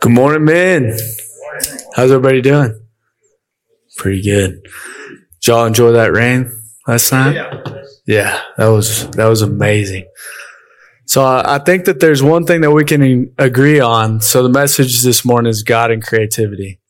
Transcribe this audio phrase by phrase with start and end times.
[0.00, 0.96] Good morning, man.
[1.94, 2.80] How's everybody doing?
[3.96, 4.62] Pretty good.
[4.62, 6.52] Did y'all enjoy that rain
[6.86, 7.34] last night?
[8.06, 10.06] Yeah, that was that was amazing.
[11.06, 14.20] So I, I think that there's one thing that we can agree on.
[14.20, 16.80] So the message this morning is God and creativity,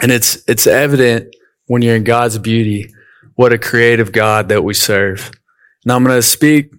[0.00, 1.34] and it's it's evident
[1.66, 2.92] when you're in God's beauty
[3.34, 5.30] what a creative God that we serve.
[5.86, 6.72] Now I'm going to speak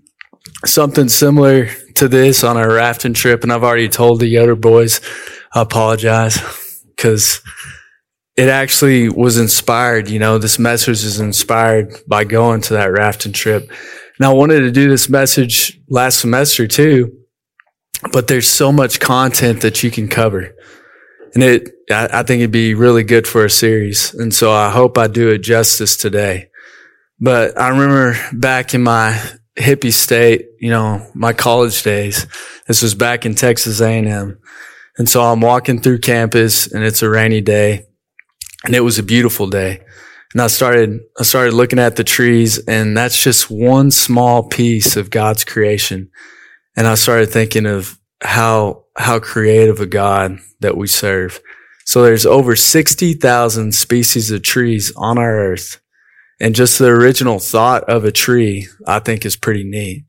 [0.65, 5.01] something similar to this on our rafting trip, and I've already told the other boys.
[5.53, 6.39] I apologize
[6.95, 7.41] because
[8.37, 10.09] it actually was inspired.
[10.09, 13.69] You know, this message is inspired by going to that rafting trip.
[14.17, 17.11] And I wanted to do this message last semester too,
[18.13, 20.55] but there's so much content that you can cover.
[21.33, 24.13] And it, I, I think it'd be really good for a series.
[24.13, 26.49] And so I hope I do it justice today.
[27.19, 29.21] But I remember back in my
[29.57, 32.25] hippie state, you know, my college days,
[32.67, 34.39] this was back in Texas A&M.
[34.97, 37.85] And so I'm walking through campus and it's a rainy day
[38.65, 39.81] and it was a beautiful day.
[40.33, 44.95] And I started, I started looking at the trees and that's just one small piece
[44.95, 46.09] of God's creation.
[46.77, 51.41] And I started thinking of how, how creative a God that we serve.
[51.85, 55.80] So there's over 60,000 species of trees on our earth.
[56.41, 60.05] And just the original thought of a tree, I think is pretty neat.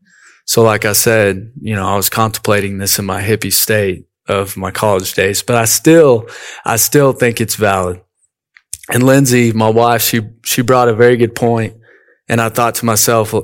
[0.46, 4.56] So like I said, you know, I was contemplating this in my hippie state of
[4.56, 6.26] my college days, but I still,
[6.64, 8.00] I still think it's valid.
[8.88, 11.76] And Lindsay, my wife, she, she brought a very good point.
[12.30, 13.34] And I thought to myself,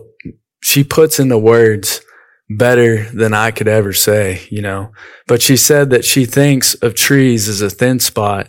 [0.63, 2.01] she puts into words
[2.49, 4.93] better than I could ever say, you know,
[5.27, 8.49] but she said that she thinks of trees as a thin spot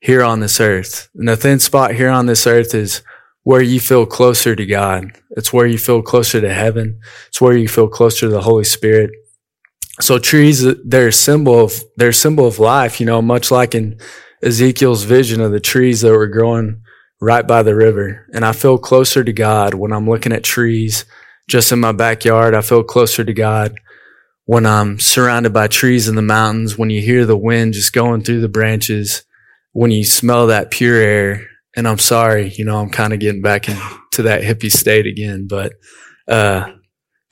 [0.00, 1.08] here on this earth.
[1.16, 3.02] And a thin spot here on this earth is
[3.50, 5.10] where you feel closer to God.
[5.30, 7.00] It's where you feel closer to heaven.
[7.26, 9.10] It's where you feel closer to the Holy Spirit.
[10.00, 13.74] So trees, they're a symbol of, they're a symbol of life, you know, much like
[13.74, 13.98] in
[14.40, 16.80] Ezekiel's vision of the trees that were growing
[17.20, 18.24] right by the river.
[18.32, 21.04] And I feel closer to God when I'm looking at trees
[21.48, 22.54] just in my backyard.
[22.54, 23.74] I feel closer to God
[24.44, 28.22] when I'm surrounded by trees in the mountains, when you hear the wind just going
[28.22, 29.24] through the branches,
[29.72, 31.49] when you smell that pure air.
[31.76, 35.46] And I'm sorry, you know, I'm kind of getting back into that hippie state again,
[35.48, 35.72] but,
[36.26, 36.72] uh,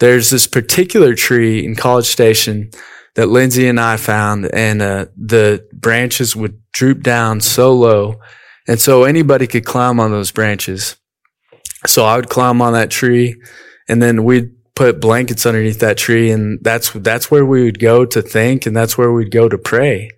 [0.00, 2.70] there's this particular tree in College Station
[3.16, 8.20] that Lindsay and I found, and uh, the branches would droop down so low,
[8.68, 10.96] and so anybody could climb on those branches.
[11.86, 13.34] So I would climb on that tree,
[13.88, 18.04] and then we'd put blankets underneath that tree, and that's that's where we would go
[18.04, 20.10] to think, and that's where we'd go to pray,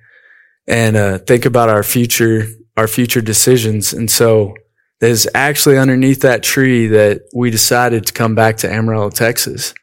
[0.66, 3.92] and uh, think about our future our future decisions.
[3.92, 4.54] And so
[5.00, 9.74] there's actually underneath that tree that we decided to come back to Amarillo, Texas.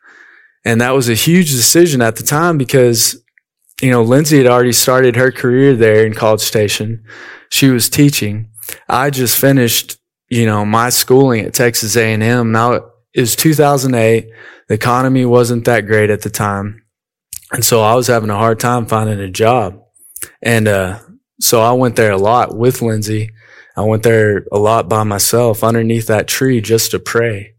[0.63, 3.21] And that was a huge decision at the time because,
[3.81, 7.03] you know, Lindsay had already started her career there in College Station.
[7.49, 8.49] She was teaching.
[8.87, 9.97] I just finished,
[10.29, 12.51] you know, my schooling at Texas A&M.
[12.51, 12.83] Now it
[13.15, 14.29] was 2008.
[14.67, 16.83] The economy wasn't that great at the time.
[17.51, 19.81] And so I was having a hard time finding a job.
[20.41, 20.99] And, uh,
[21.39, 23.31] so I went there a lot with Lindsay
[23.77, 27.53] I went there a lot by myself underneath that tree just to pray.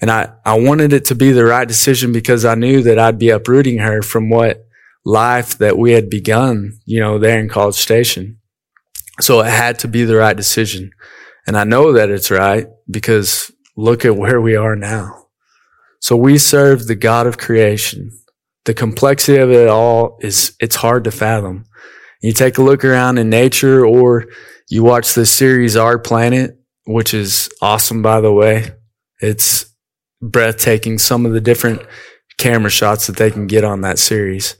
[0.00, 3.18] And I, I wanted it to be the right decision because I knew that I'd
[3.18, 4.64] be uprooting her from what
[5.04, 8.38] life that we had begun, you know, there in College Station.
[9.20, 10.92] So it had to be the right decision.
[11.48, 15.26] And I know that it's right because look at where we are now.
[15.98, 18.12] So we serve the God of creation.
[18.66, 21.64] The complexity of it all is, it's hard to fathom.
[22.26, 24.26] You take a look around in nature or
[24.68, 28.72] you watch the series Our Planet, which is awesome, by the way.
[29.20, 29.72] It's
[30.20, 31.82] breathtaking, some of the different
[32.36, 34.56] camera shots that they can get on that series.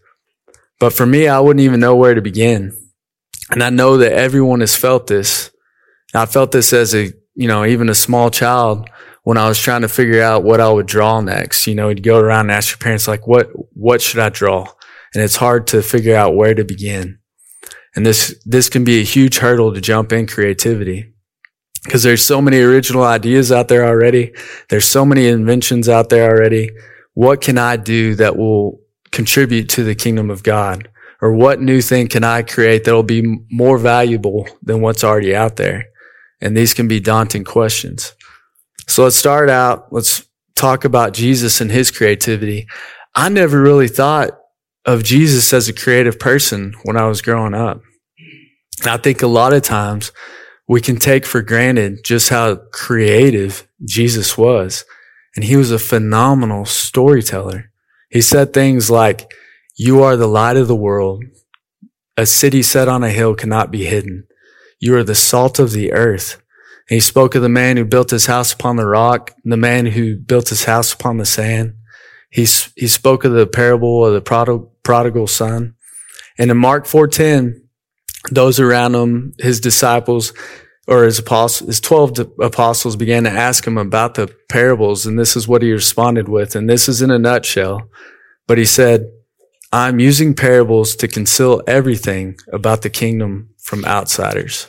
[0.79, 2.73] But for me, I wouldn't even know where to begin.
[3.51, 5.51] And I know that everyone has felt this.
[6.15, 8.89] I felt this as a, you know, even a small child
[9.25, 11.67] when I was trying to figure out what I would draw next.
[11.67, 14.69] You know, you'd go around and ask your parents, like, what, what should I draw?
[15.15, 17.19] And it's hard to figure out where to begin.
[17.97, 21.13] And this, this can be a huge hurdle to jump in creativity
[21.83, 24.35] because there's so many original ideas out there already.
[24.69, 26.71] There's so many inventions out there already.
[27.15, 28.81] What can I do that will
[29.13, 30.91] contribute to the kingdom of God?
[31.23, 35.35] Or what new thing can I create that will be more valuable than what's already
[35.35, 35.87] out there?
[36.41, 38.13] And these can be daunting questions.
[38.87, 39.91] So let's start out.
[39.91, 42.67] Let's talk about Jesus and his creativity.
[43.15, 44.39] I never really thought
[44.85, 47.81] of Jesus as a creative person when I was growing up.
[48.85, 50.13] I think a lot of times
[50.69, 54.85] we can take for granted just how creative Jesus was.
[55.35, 57.71] And he was a phenomenal storyteller.
[58.11, 59.33] He said things like,
[59.77, 61.25] you are the light of the world.
[62.17, 64.27] a city set on a hill cannot be hidden.
[64.81, 66.43] You are the salt of the earth.
[66.89, 69.87] And he spoke of the man who built his house upon the rock, the man
[69.87, 71.75] who built his house upon the sand.
[72.31, 75.75] He, he spoke of the parable of the prodigal, prodigal son.
[76.39, 77.66] And in Mark 4:10,
[78.31, 80.33] those around him, his disciples
[80.87, 85.07] or his apostles, his 12 apostles began to ask him about the parables.
[85.07, 86.55] And this is what he responded with.
[86.55, 87.89] And this is in a nutshell.
[88.47, 89.11] But he said,
[89.73, 94.67] I'm using parables to conceal everything about the kingdom from outsiders.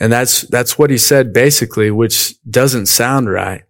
[0.00, 3.62] And that's, that's what he said basically, which doesn't sound right.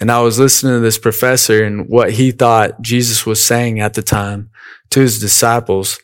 [0.00, 3.94] And I was listening to this professor and what he thought Jesus was saying at
[3.94, 4.50] the time
[4.90, 6.00] to his disciples.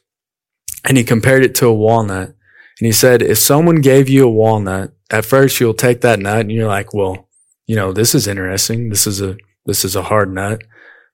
[0.84, 2.28] And he compared it to a walnut.
[2.28, 6.40] And he said, if someone gave you a walnut, at first you'll take that nut
[6.40, 7.28] and you're like, well,
[7.66, 8.88] you know, this is interesting.
[8.88, 9.36] This is a,
[9.66, 10.62] this is a hard nut.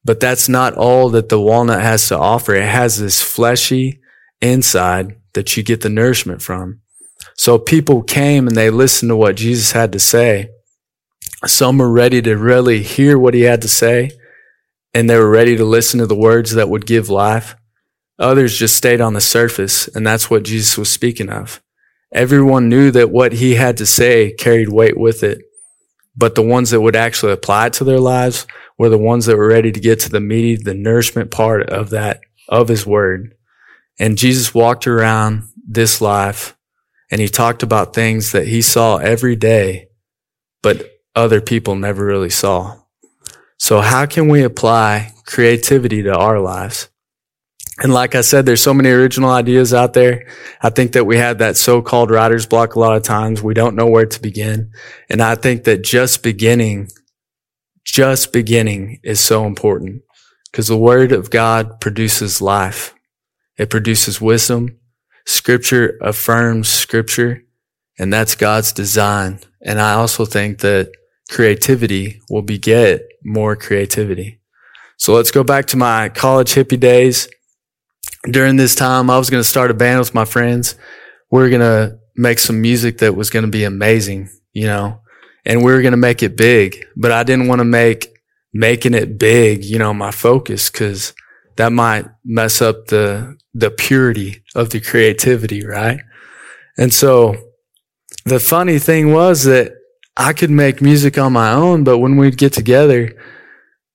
[0.05, 2.55] But that's not all that the walnut has to offer.
[2.55, 4.01] It has this fleshy
[4.41, 6.81] inside that you get the nourishment from.
[7.37, 10.51] So people came and they listened to what Jesus had to say.
[11.45, 14.11] Some were ready to really hear what he had to say
[14.97, 17.55] and they were ready to listen to the words that would give life.
[18.19, 21.63] Others just stayed on the surface and that's what Jesus was speaking of.
[22.13, 25.43] Everyone knew that what he had to say carried weight with it,
[26.17, 28.47] but the ones that would actually apply it to their lives
[28.79, 31.91] were the ones that were ready to get to the meaty, the nourishment part of
[31.91, 33.35] that, of his word.
[33.99, 36.57] And Jesus walked around this life
[37.11, 39.89] and he talked about things that he saw every day,
[40.63, 42.77] but other people never really saw.
[43.59, 46.89] So how can we apply creativity to our lives?
[47.79, 50.27] And like I said, there's so many original ideas out there.
[50.63, 53.43] I think that we have that so-called writer's block a lot of times.
[53.43, 54.71] We don't know where to begin.
[55.11, 56.89] And I think that just beginning
[57.87, 60.03] just beginning is so important
[60.51, 62.93] because the word of God produces life.
[63.57, 64.77] It produces wisdom.
[65.25, 67.43] Scripture affirms scripture
[67.99, 69.41] and that's God's design.
[69.63, 70.91] And I also think that
[71.31, 74.41] creativity will beget more creativity.
[74.99, 77.29] So let's go back to my college hippie days.
[78.31, 80.75] During this time, I was going to start a band with my friends.
[81.31, 85.01] We are going to make some music that was going to be amazing, you know,
[85.45, 88.09] and we were going to make it big, but I didn't want to make
[88.53, 91.13] making it big, you know, my focus because
[91.57, 96.01] that might mess up the, the purity of the creativity, right?
[96.79, 97.37] And so
[98.25, 99.73] the funny thing was that
[100.17, 103.13] I could make music on my own, but when we'd get together,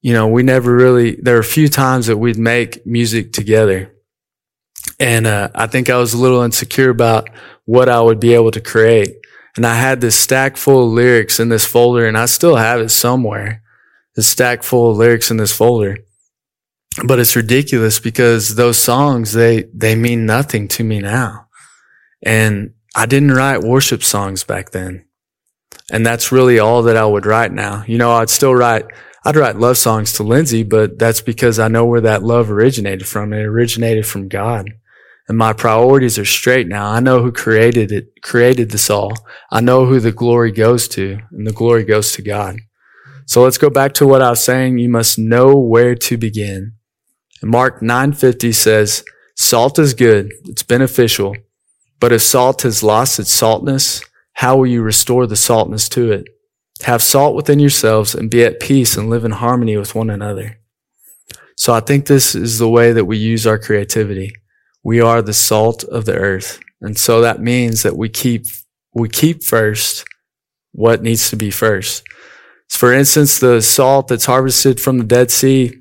[0.01, 3.93] you know, we never really, there were a few times that we'd make music together.
[5.01, 7.27] And, uh, I think I was a little insecure about
[7.65, 9.15] what I would be able to create.
[9.55, 12.79] And I had this stack full of lyrics in this folder and I still have
[12.79, 13.63] it somewhere.
[14.15, 15.97] This stack full of lyrics in this folder.
[17.03, 21.47] But it's ridiculous because those songs, they, they mean nothing to me now.
[22.21, 25.05] And I didn't write worship songs back then.
[25.91, 27.83] And that's really all that I would write now.
[27.87, 28.85] You know, I'd still write,
[29.25, 33.07] I'd write love songs to Lindsay, but that's because I know where that love originated
[33.07, 33.33] from.
[33.33, 34.69] It originated from God
[35.31, 36.91] and my priorities are straight now.
[36.91, 39.13] I know who created it, created this all.
[39.49, 42.57] I know who the glory goes to, and the glory goes to God.
[43.27, 44.79] So let's go back to what I was saying.
[44.79, 46.73] You must know where to begin.
[47.41, 49.05] And Mark 9:50 says,
[49.37, 51.37] "Salt is good; it's beneficial.
[52.01, 54.01] But if salt has lost its saltness,
[54.33, 56.25] how will you restore the saltness to it?
[56.81, 60.57] Have salt within yourselves and be at peace and live in harmony with one another."
[61.55, 64.33] So I think this is the way that we use our creativity.
[64.83, 66.59] We are the salt of the earth.
[66.81, 68.45] And so that means that we keep,
[68.93, 70.03] we keep first
[70.71, 72.03] what needs to be first.
[72.69, 75.77] For instance, the salt that's harvested from the Dead Sea,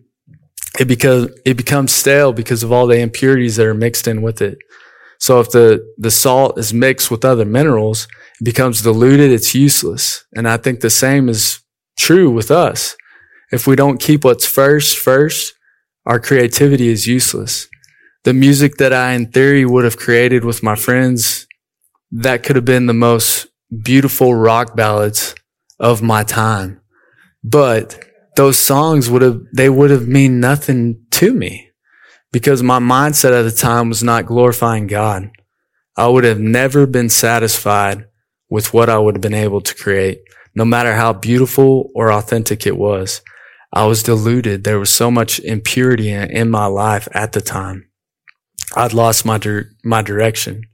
[0.79, 4.43] it becomes, it becomes stale because of all the impurities that are mixed in with
[4.43, 4.59] it.
[5.19, 8.09] So if the, the salt is mixed with other minerals,
[8.41, 10.25] it becomes diluted, it's useless.
[10.35, 11.61] And I think the same is
[11.99, 12.97] true with us.
[13.53, 15.55] If we don't keep what's first first,
[16.07, 17.70] our creativity is useless
[18.25, 21.47] the music that I, in theory, would have created with my friends,
[22.13, 23.47] that could have been the most
[23.83, 25.35] beautiful rock ballads
[25.79, 26.81] of my time.
[27.43, 28.05] But
[28.37, 31.71] those songs would have, they would have mean nothing to me
[32.33, 35.31] because my mindset at the time was not glorifying God.
[35.97, 38.07] I would have never been satisfied
[38.49, 40.21] with what I would have been able to create,
[40.55, 43.23] no matter how beautiful or authentic it was.
[43.73, 44.65] I was deluded.
[44.65, 47.90] There was so much impurity in my life at the time.
[48.77, 50.65] I'd lost my dir- my direction.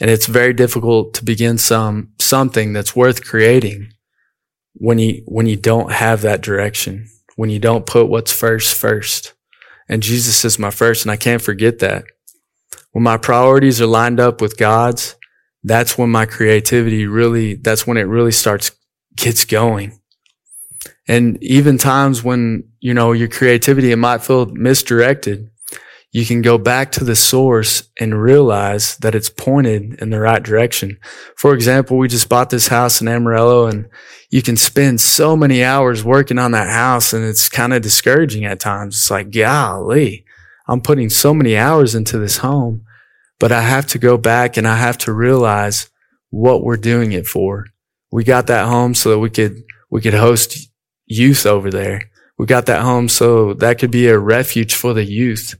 [0.00, 3.92] And it's very difficult to begin some something that's worth creating
[4.74, 9.34] when you when you don't have that direction, when you don't put what's first first.
[9.88, 12.04] And Jesus is my first, and I can't forget that.
[12.92, 15.16] when my priorities are lined up with God's,
[15.64, 18.70] that's when my creativity really, that's when it really starts,
[19.16, 20.00] gets going.
[21.08, 25.50] And even times when, you know, your creativity, it might feel misdirected.
[26.10, 30.42] You can go back to the source and realize that it's pointed in the right
[30.42, 30.98] direction.
[31.36, 33.88] For example, we just bought this house in Amarillo and
[34.30, 38.46] you can spend so many hours working on that house and it's kind of discouraging
[38.46, 38.94] at times.
[38.94, 40.24] It's like, golly,
[40.66, 42.84] I'm putting so many hours into this home,
[43.38, 45.90] but I have to go back and I have to realize
[46.30, 47.66] what we're doing it for.
[48.10, 50.70] We got that home so that we could, we could host
[51.04, 52.10] youth over there.
[52.38, 55.54] We got that home so that could be a refuge for the youth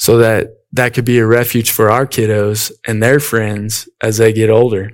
[0.00, 4.32] so that that could be a refuge for our kiddos and their friends as they
[4.32, 4.92] get older.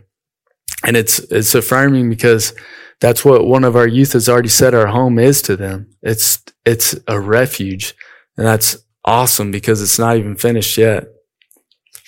[0.85, 2.53] And it's, it's affirming because
[3.01, 5.91] that's what one of our youth has already said our home is to them.
[6.03, 7.95] It's, it's a refuge.
[8.37, 11.07] And that's awesome because it's not even finished yet.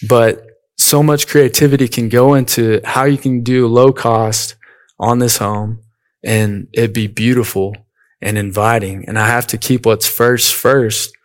[0.09, 0.45] But
[0.77, 4.57] so much creativity can go into how you can do low cost
[4.99, 5.83] on this home
[6.25, 7.77] and it be beautiful
[8.21, 9.09] and inviting.
[9.09, 11.17] And I have to keep what's first first.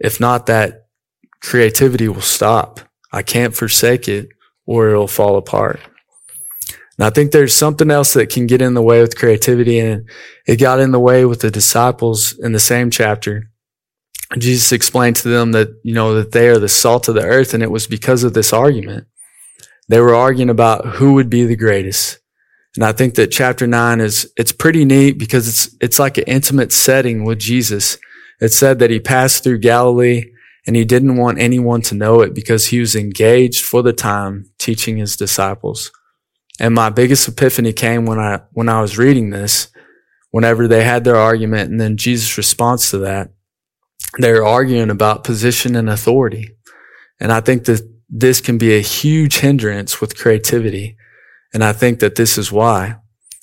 [0.00, 0.81] If not, that
[1.42, 2.80] creativity will stop.
[3.12, 4.28] I can't forsake it
[4.66, 5.80] or it'll fall apart.
[6.98, 10.08] And I think there's something else that can get in the way with creativity and
[10.46, 13.50] it got in the way with the disciples in the same chapter.
[14.38, 17.54] Jesus explained to them that, you know, that they are the salt of the earth.
[17.54, 19.06] And it was because of this argument.
[19.88, 22.18] They were arguing about who would be the greatest.
[22.76, 26.24] And I think that chapter nine is, it's pretty neat because it's, it's like an
[26.26, 27.98] intimate setting with Jesus.
[28.40, 30.32] It said that he passed through Galilee
[30.66, 34.50] and he didn't want anyone to know it because he was engaged for the time
[34.58, 35.90] teaching his disciples.
[36.60, 39.68] And my biggest epiphany came when I, when I was reading this,
[40.30, 43.30] whenever they had their argument and then Jesus' response to that
[44.18, 46.50] they're arguing about position and authority.
[47.20, 50.96] And I think that this can be a huge hindrance with creativity.
[51.54, 52.96] And I think that this is why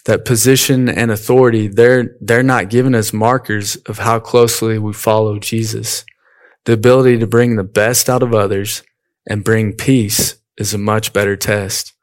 [0.06, 5.40] that position and authority, they're, they're not given as markers of how closely we follow
[5.40, 6.06] Jesus.
[6.70, 8.84] The ability to bring the best out of others
[9.28, 11.94] and bring peace is a much better test.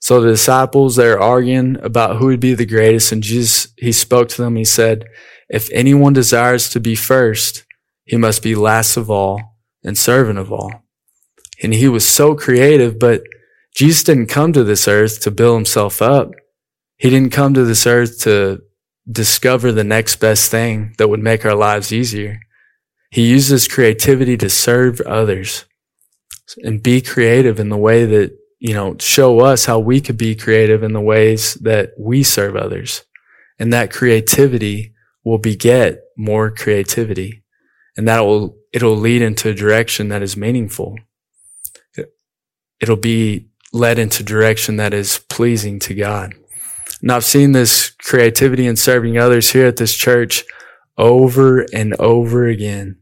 [0.00, 3.12] So the disciples, they're arguing about who would be the greatest.
[3.12, 4.56] And Jesus, he spoke to them.
[4.56, 5.04] He said,
[5.50, 7.66] if anyone desires to be first,
[8.06, 10.72] he must be last of all and servant of all.
[11.62, 13.20] And he was so creative, but
[13.76, 16.30] Jesus didn't come to this earth to build himself up.
[16.96, 18.62] He didn't come to this earth to
[19.06, 22.40] discover the next best thing that would make our lives easier.
[23.14, 25.66] He uses creativity to serve others
[26.64, 30.34] and be creative in the way that, you know, show us how we could be
[30.34, 33.04] creative in the ways that we serve others.
[33.56, 34.94] And that creativity
[35.24, 37.44] will beget more creativity
[37.96, 40.98] and that will it'll lead into a direction that is meaningful.
[42.80, 46.34] It'll be led into direction that is pleasing to God.
[47.00, 50.44] And I've seen this creativity in serving others here at this church
[50.98, 52.98] over and over again.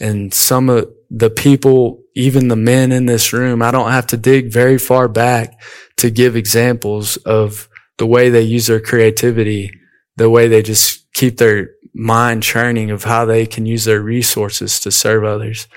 [0.00, 4.16] And some of the people, even the men in this room, I don't have to
[4.16, 5.60] dig very far back
[5.98, 7.68] to give examples of
[7.98, 9.70] the way they use their creativity,
[10.16, 14.80] the way they just keep their mind churning of how they can use their resources
[14.80, 15.68] to serve others.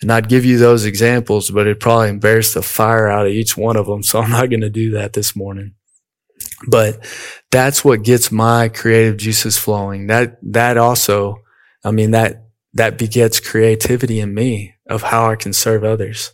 [0.00, 3.56] And I'd give you those examples, but it'd probably embarrass the fire out of each
[3.56, 4.02] one of them.
[4.02, 5.74] So I'm not going to do that this morning.
[6.66, 7.06] But
[7.50, 10.06] that's what gets my creative juices flowing.
[10.06, 11.42] That, that also,
[11.84, 16.32] I mean, that, that begets creativity in me of how I can serve others.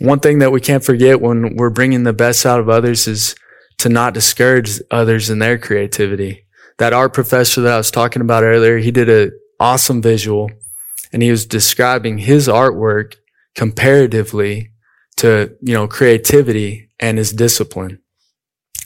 [0.00, 3.34] One thing that we can't forget when we're bringing the best out of others is
[3.78, 6.44] to not discourage others in their creativity
[6.78, 10.50] that art professor that I was talking about earlier, he did an awesome visual
[11.12, 13.16] and he was describing his artwork
[13.54, 14.72] comparatively
[15.16, 18.00] to, you know, creativity and his discipline.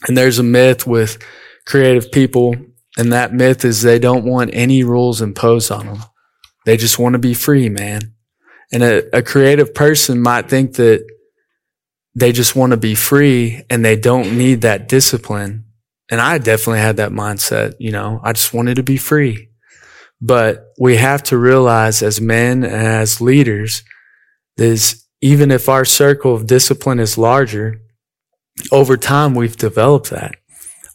[0.07, 1.19] And there's a myth with
[1.67, 2.55] creative people
[2.99, 6.03] and that myth is they don't want any rules imposed on them.
[6.69, 8.15] They just want to be free, man.
[8.71, 11.05] And a, a creative person might think that
[12.15, 15.65] they just want to be free and they don't need that discipline
[16.11, 19.51] and I definitely had that mindset, you know, I just wanted to be free.
[20.21, 23.85] But we have to realize as men and as leaders,
[24.57, 27.81] is even if our circle of discipline is larger,
[28.73, 30.35] over time we've developed that.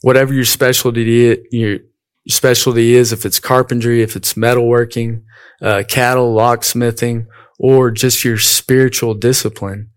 [0.02, 1.80] Whatever your specialty, your
[2.28, 5.24] specialty is, if it's carpentry, if it's metalworking,
[5.64, 7.26] uh, cattle, locksmithing,
[7.58, 9.90] or just your spiritual discipline,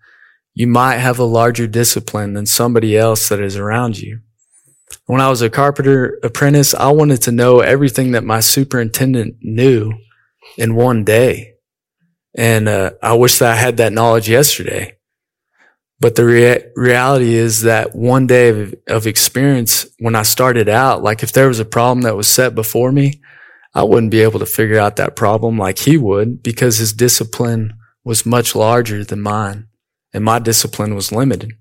[0.54, 4.20] you might have a larger discipline than somebody else that is around you.
[5.06, 9.92] When I was a carpenter apprentice, I wanted to know everything that my superintendent knew
[10.56, 11.54] in one day.
[12.36, 14.96] And, uh, I wish that I had that knowledge yesterday.
[15.98, 21.02] But the rea- reality is that one day of, of experience, when I started out,
[21.02, 23.20] like if there was a problem that was set before me,
[23.76, 27.74] I wouldn't be able to figure out that problem like he would because his discipline
[28.04, 29.68] was much larger than mine
[30.14, 31.52] and my discipline was limited.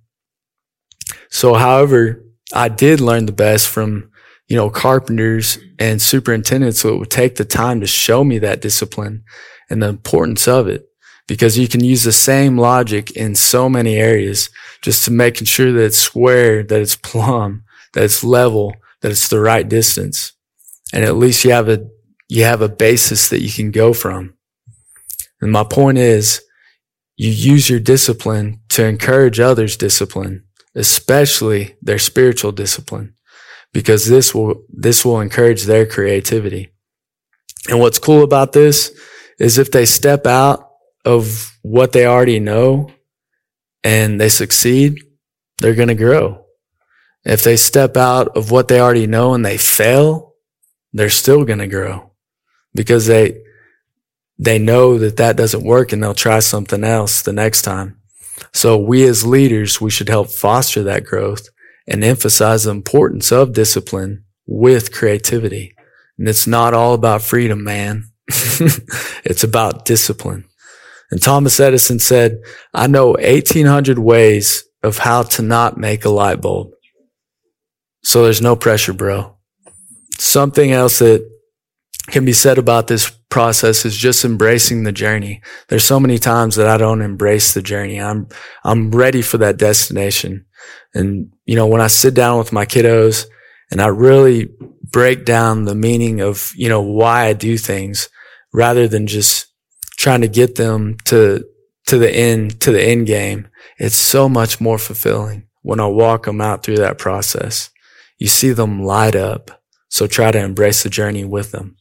[1.29, 4.11] So, however, I did learn the best from,
[4.47, 9.25] you know, carpenters and superintendents who would take the time to show me that discipline
[9.69, 10.87] and the importance of it
[11.27, 14.49] because you can use the same logic in so many areas
[14.81, 19.27] just to making sure that it's square, that it's plumb, that it's level, that it's
[19.27, 20.31] the right distance.
[20.93, 21.85] And at least you have a,
[22.27, 24.33] you have a basis that you can go from.
[25.41, 26.41] And my point is
[27.17, 33.15] you use your discipline to encourage others' discipline, especially their spiritual discipline,
[33.73, 36.71] because this will, this will encourage their creativity.
[37.69, 38.97] And what's cool about this
[39.39, 40.71] is if they step out
[41.03, 42.91] of what they already know
[43.83, 44.99] and they succeed,
[45.59, 46.45] they're going to grow.
[47.23, 50.33] If they step out of what they already know and they fail,
[50.93, 52.14] they're still going to grow
[52.75, 53.41] because they,
[54.37, 57.99] they know that that doesn't work and they'll try something else the next time.
[58.53, 61.47] So we as leaders, we should help foster that growth
[61.87, 65.73] and emphasize the importance of discipline with creativity.
[66.17, 68.11] And it's not all about freedom, man.
[69.23, 70.45] it's about discipline.
[71.11, 72.39] And Thomas Edison said,
[72.73, 76.71] I know 1800 ways of how to not make a light bulb.
[78.03, 79.35] So there's no pressure, bro.
[80.17, 81.29] Something else that
[82.07, 85.41] can be said about this process is just embracing the journey.
[85.67, 87.99] There's so many times that I don't embrace the journey.
[87.99, 88.27] I'm,
[88.63, 90.45] I'm ready for that destination.
[90.93, 93.25] And, you know, when I sit down with my kiddos
[93.71, 94.49] and I really
[94.91, 98.09] break down the meaning of, you know, why I do things
[98.53, 99.47] rather than just
[99.97, 101.43] trying to get them to,
[101.87, 103.47] to the end, to the end game.
[103.77, 107.71] It's so much more fulfilling when I walk them out through that process.
[108.17, 109.61] You see them light up.
[109.89, 111.77] So try to embrace the journey with them.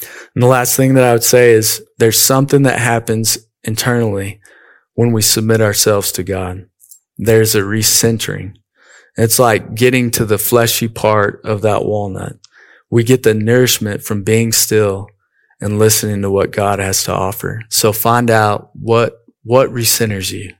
[0.00, 4.40] And the last thing that I would say is there's something that happens internally
[4.94, 6.66] when we submit ourselves to God.
[7.16, 8.56] There's a recentering.
[9.16, 12.36] It's like getting to the fleshy part of that walnut.
[12.90, 15.08] We get the nourishment from being still
[15.60, 17.62] and listening to what God has to offer.
[17.68, 20.54] So find out what, what recenters you.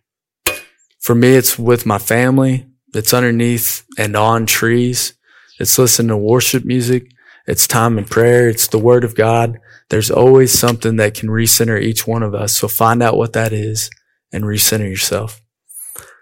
[1.01, 2.67] For me, it's with my family.
[2.95, 5.15] It's underneath and on trees.
[5.59, 7.11] It's listening to worship music.
[7.47, 8.49] It's time in prayer.
[8.49, 9.59] It's the word of God.
[9.91, 12.57] There's always something that can recenter each one of us.
[12.57, 13.91] So find out what that is
[14.33, 15.41] and recenter yourself.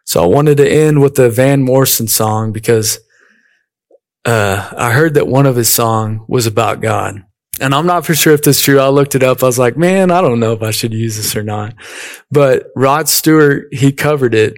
[0.05, 2.99] So I wanted to end with the Van Morrison song because
[4.25, 7.25] uh, I heard that one of his song was about God.
[7.61, 8.81] And I'm not for sure if this is true.
[8.81, 9.43] I looked it up.
[9.43, 11.75] I was like, man, I don't know if I should use this or not.
[12.31, 14.55] But Rod Stewart, he covered it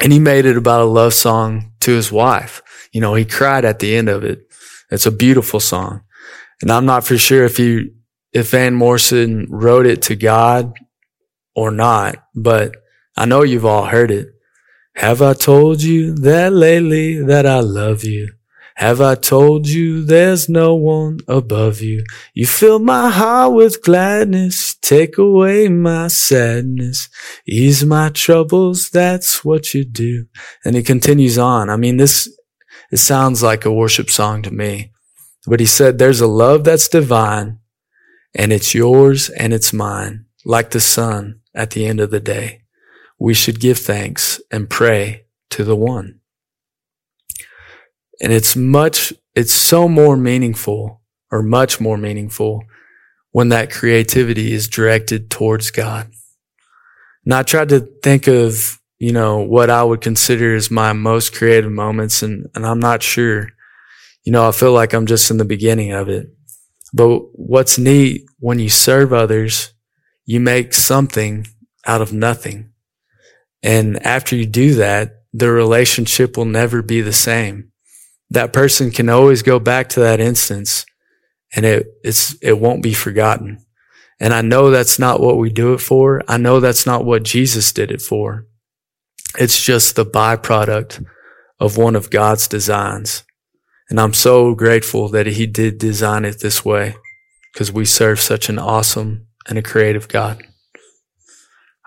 [0.00, 2.62] and he made it about a love song to his wife.
[2.92, 4.49] You know, he cried at the end of it.
[4.90, 6.02] It's a beautiful song.
[6.62, 7.90] And I'm not for sure if he
[8.32, 10.72] if Van Morrison wrote it to God
[11.54, 12.76] or not, but
[13.16, 14.28] I know you've all heard it.
[14.96, 18.32] Have I told you that lately that I love you?
[18.76, 22.02] Have I told you there's no one above you?
[22.32, 27.10] You fill my heart with gladness, take away my sadness,
[27.46, 30.24] ease my troubles, that's what you do.
[30.64, 31.68] And he continues on.
[31.68, 32.34] I mean, this,
[32.90, 34.92] it sounds like a worship song to me.
[35.46, 37.60] But he said, there's a love that's divine
[38.34, 42.62] and it's yours and it's mine, like the sun at the end of the day.
[43.18, 46.20] We should give thanks and pray to the one.
[48.20, 51.00] And it's much, it's so more meaningful
[51.30, 52.64] or much more meaningful
[53.30, 56.10] when that creativity is directed towards God.
[57.24, 61.34] And I tried to think of, you know, what I would consider as my most
[61.34, 63.48] creative moments and, and I'm not sure.
[64.24, 66.28] You know, I feel like I'm just in the beginning of it.
[66.92, 69.72] But what's neat when you serve others,
[70.26, 71.46] you make something
[71.86, 72.72] out of nothing.
[73.62, 77.72] And after you do that, the relationship will never be the same.
[78.28, 80.84] That person can always go back to that instance
[81.56, 83.64] and it, it's, it won't be forgotten.
[84.20, 86.22] And I know that's not what we do it for.
[86.28, 88.46] I know that's not what Jesus did it for.
[89.38, 91.04] It's just the byproduct
[91.58, 93.24] of one of God's designs.
[93.88, 96.94] And I'm so grateful that he did design it this way
[97.52, 100.42] because we serve such an awesome and a creative God.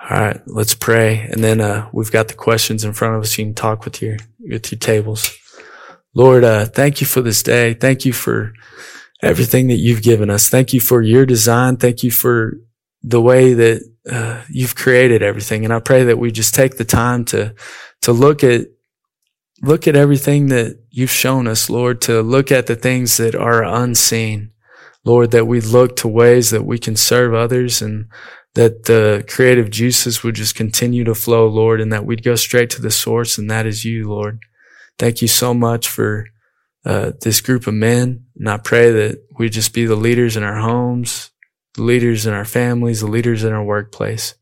[0.09, 1.19] All right, let's pray.
[1.31, 3.37] And then, uh, we've got the questions in front of us.
[3.37, 5.33] You can talk with your, with your tables.
[6.13, 7.73] Lord, uh, thank you for this day.
[7.73, 8.53] Thank you for
[9.21, 10.49] everything that you've given us.
[10.49, 11.77] Thank you for your design.
[11.77, 12.57] Thank you for
[13.01, 15.63] the way that uh, you've created everything.
[15.63, 17.55] And I pray that we just take the time to
[18.01, 18.67] to look at
[19.61, 23.63] look at everything that you've shown us, Lord, to look at the things that are
[23.63, 24.51] unseen.
[25.05, 28.07] Lord, that we look to ways that we can serve others and
[28.55, 32.69] that the creative juices would just continue to flow, Lord, and that we'd go straight
[32.71, 34.39] to the source, and that is you, Lord.
[34.99, 36.27] Thank you so much for
[36.85, 38.25] uh, this group of men.
[38.37, 41.31] And I pray that we just be the leaders in our homes,
[41.75, 44.35] the leaders in our families, the leaders in our workplace.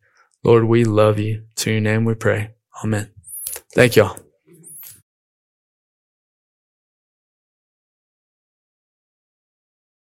[0.43, 1.43] Lord, we love you.
[1.57, 2.51] To your name we pray.
[2.83, 3.11] Amen.
[3.73, 4.20] Thank y'all.